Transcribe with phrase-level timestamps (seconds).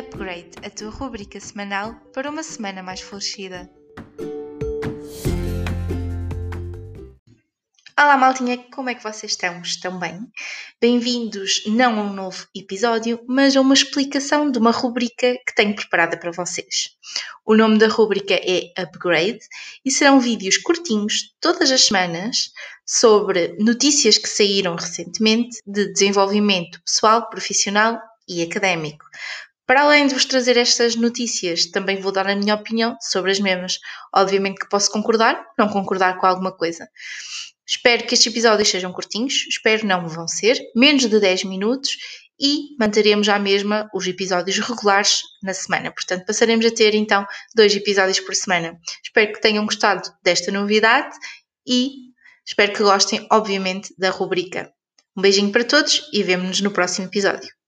[0.00, 3.70] Upgrade, a tua rubrica semanal para uma semana mais florescida.
[7.98, 9.60] Olá, maltinha, como é que vocês estão?
[9.60, 10.26] Estão bem?
[10.80, 15.76] Bem-vindos não a um novo episódio, mas a uma explicação de uma rubrica que tenho
[15.76, 16.96] preparada para vocês.
[17.44, 19.40] O nome da rubrica é Upgrade
[19.84, 22.52] e serão vídeos curtinhos todas as semanas
[22.86, 29.04] sobre notícias que saíram recentemente de desenvolvimento pessoal, profissional e académico.
[29.70, 33.38] Para além de vos trazer estas notícias, também vou dar a minha opinião sobre as
[33.38, 33.78] mesmas.
[34.12, 36.88] Obviamente que posso concordar, não concordar com alguma coisa.
[37.64, 41.96] Espero que estes episódios sejam curtinhos, espero não vão ser, menos de 10 minutos
[42.36, 45.92] e manteremos à mesma os episódios regulares na semana.
[45.92, 47.24] Portanto, passaremos a ter então
[47.54, 48.76] dois episódios por semana.
[49.04, 51.16] Espero que tenham gostado desta novidade
[51.64, 51.92] e
[52.44, 54.72] espero que gostem, obviamente, da rubrica.
[55.16, 57.59] Um beijinho para todos e vemo-nos no próximo episódio.